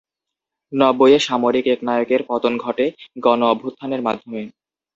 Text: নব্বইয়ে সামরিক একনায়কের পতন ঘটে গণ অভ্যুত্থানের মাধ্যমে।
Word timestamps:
নব্বইয়ে 0.73 1.19
সামরিক 1.19 1.65
একনায়কের 1.67 2.21
পতন 2.27 2.53
ঘটে 2.57 2.85
গণ 3.23 3.39
অভ্যুত্থানের 3.43 4.01
মাধ্যমে। 4.01 4.41